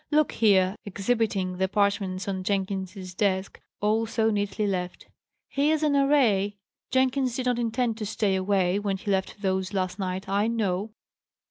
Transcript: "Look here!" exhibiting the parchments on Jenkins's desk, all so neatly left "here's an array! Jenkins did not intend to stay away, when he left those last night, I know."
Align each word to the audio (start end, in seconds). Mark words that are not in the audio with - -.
"Look 0.09 0.31
here!" 0.31 0.77
exhibiting 0.83 1.57
the 1.59 1.67
parchments 1.67 2.27
on 2.27 2.43
Jenkins's 2.43 3.13
desk, 3.13 3.61
all 3.81 4.07
so 4.07 4.31
neatly 4.31 4.65
left 4.65 5.05
"here's 5.47 5.83
an 5.83 5.95
array! 5.95 6.57
Jenkins 6.89 7.35
did 7.35 7.45
not 7.45 7.59
intend 7.59 7.99
to 7.99 8.05
stay 8.07 8.35
away, 8.35 8.79
when 8.79 8.97
he 8.97 9.11
left 9.11 9.43
those 9.43 9.75
last 9.75 9.99
night, 9.99 10.27
I 10.27 10.47
know." 10.47 10.95